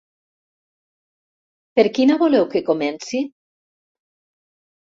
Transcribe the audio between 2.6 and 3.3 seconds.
comenci?